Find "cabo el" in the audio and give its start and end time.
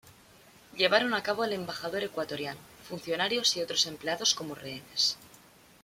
1.21-1.53